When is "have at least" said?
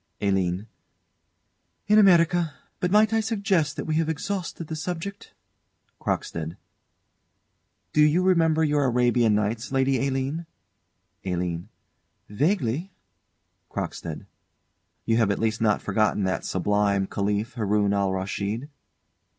15.17-15.61